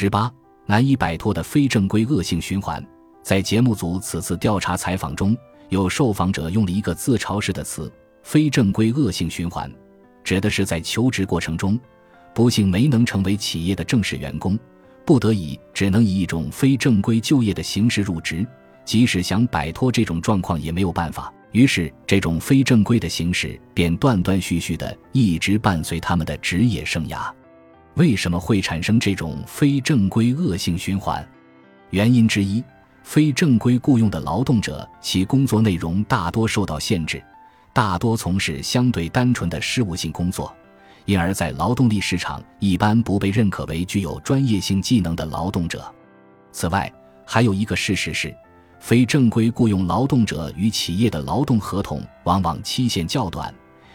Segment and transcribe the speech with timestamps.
[0.00, 0.32] 十八，
[0.64, 2.80] 难以摆脱的非正规恶性循环。
[3.20, 5.36] 在节目组此次调查采访中，
[5.70, 9.68] 有受访者用了一个自嘲式的词“非正规恶性循环”，
[10.22, 11.76] 指的是在求职过程中，
[12.32, 14.56] 不幸没能成为企业的正式员工，
[15.04, 18.46] 不得已只能以一种非正规就业的形式入职，
[18.84, 21.34] 即使想摆脱这种状况也没有办法。
[21.50, 27.28] 于是，这种非正规的形式便断断续续的一直伴随他们的职业生涯。
[27.98, 31.26] 为什么会产生这种非正规恶性循环？
[31.90, 32.62] 原因之一，
[33.02, 37.20] 非正规雇佣的劳动者，其工作内容大多受到限制，
[37.72, 40.54] 大多从事相对单纯的事务性工作，
[41.06, 45.92] 因而，在劳动力市场一般不被认可为具有专业性技能的劳动者。
[46.52, 46.92] 此外，
[47.26, 48.32] 还有一个事实是，
[48.78, 53.52] 非正规雇佣劳动者与企业的劳动合同往往期限较短，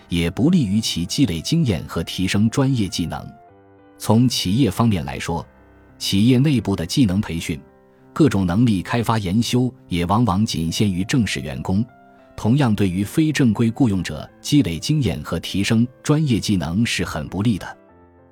[0.10, 3.26] 也不利于其积累经验和提升专业技能。
[3.98, 5.46] 从企业方面来说，
[5.98, 7.60] 企业内部的技能培训、
[8.12, 11.86] 各种能力开发研修也往往仅限于正式员工，
[12.36, 17.78] 同样对于非正规雇佣者积累经验和提升专业技能是很不利的。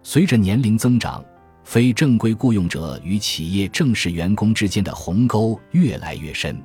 [0.04, 1.24] 随着年龄增长，
[1.64, 6.62] 非正规雇佣者与企业正式员工之间的鸿沟越来越深。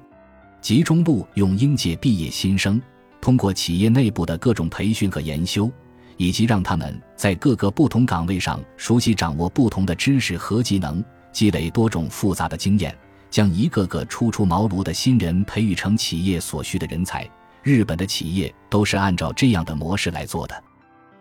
[0.61, 2.81] 集中部用应届毕业新生，
[3.21, 5.71] 通过企业内部的各种培训和研修。
[6.17, 12.97] 以及让他们在各个不同岗位上熟悉掌握不同的知识和技能，积累多种复杂的经验，
[13.31, 17.29] 将一个个初出茅庐的新人培育成企业所需的人才。
[17.63, 20.65] 日本的企业都是按照这样的模式来做的。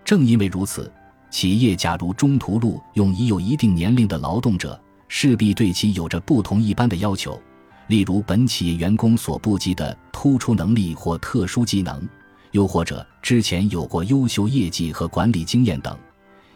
[0.04, 0.92] 正因为如此，
[1.32, 7.42] 企业假如中途录用已有一定年龄的劳动者，势必对其有着不同一般的要求，
[7.88, 12.08] 例如本企业员工所不及的突出能力或特殊技能。
[12.56, 15.94] 又或者之前有过优秀业绩和管理经验等，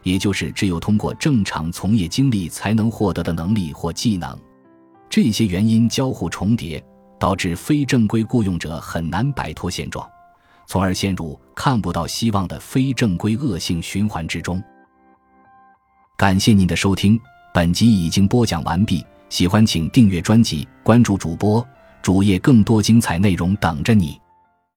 [0.01, 4.39] 也就是只有通过正常从业经历才能获得的能力或技能，
[5.09, 6.81] 这些原因交互重叠，
[7.19, 10.09] 导致非正规雇佣者很难摆脱现状，
[10.67, 14.63] 从而陷入看不到希望的非正规恶性循环之中。
[16.15, 17.19] 感谢您的收听，
[17.53, 19.05] 本集已经播讲完毕。
[19.27, 21.63] 喜欢请订阅专辑，关注主播
[22.01, 24.17] 主页，更多精彩内容等着你。